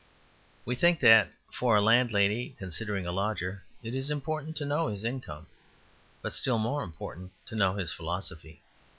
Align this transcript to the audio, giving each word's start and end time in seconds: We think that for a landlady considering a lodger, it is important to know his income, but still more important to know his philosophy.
We 0.65 0.73
think 0.73 0.99
that 1.01 1.29
for 1.51 1.75
a 1.75 1.79
landlady 1.81 2.55
considering 2.57 3.05
a 3.05 3.11
lodger, 3.11 3.63
it 3.83 3.93
is 3.93 4.09
important 4.09 4.57
to 4.57 4.65
know 4.65 4.87
his 4.87 5.03
income, 5.03 5.45
but 6.23 6.33
still 6.33 6.57
more 6.57 6.81
important 6.83 7.33
to 7.49 7.55
know 7.55 7.75
his 7.75 7.93
philosophy. 7.93 8.63